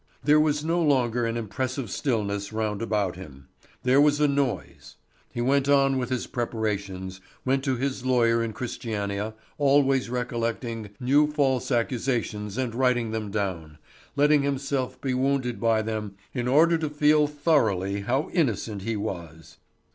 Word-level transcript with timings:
There 0.23 0.39
was 0.39 0.65
no 0.65 0.81
longer 0.81 1.27
an 1.27 1.37
impressive 1.37 1.91
stillness 1.91 2.51
round 2.51 2.81
about 2.81 3.17
him. 3.17 3.49
There 3.83 4.01
was 4.01 4.19
a 4.19 4.27
noise. 4.27 4.95
He 5.31 5.41
went 5.41 5.69
on 5.69 5.99
with 5.99 6.09
his 6.09 6.25
preparations, 6.25 7.21
went 7.45 7.63
to 7.65 7.75
his 7.75 8.03
lawyer 8.03 8.43
in 8.43 8.51
Christiania, 8.53 9.35
always 9.59 10.09
recollecting 10.09 10.89
new 10.99 11.31
false 11.31 11.69
accusations 11.69 12.57
and 12.57 12.73
writing 12.73 13.11
them 13.11 13.29
down, 13.29 13.77
letting 14.15 14.41
himself 14.41 14.99
be 14.99 15.13
wounded 15.13 15.59
by 15.59 15.83
them 15.83 16.15
in 16.33 16.47
order 16.47 16.79
to 16.79 16.89
feel 16.89 17.27
thoroughly 17.27 17.99
how 17.99 18.31
innocent 18.33 18.81
he 18.81 18.97
was. 18.97 19.57